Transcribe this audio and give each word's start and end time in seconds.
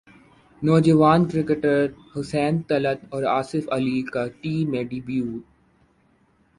نوجوان 0.61 1.25
کرکٹر 1.29 1.85
حسین 2.15 2.61
طلعت 2.69 2.99
اور 3.09 3.23
اصف 3.31 3.69
علی 3.71 4.01
کا 4.13 4.23
ٹی 4.41 4.55
میں 4.65 4.83
ڈیبیو 4.91 5.25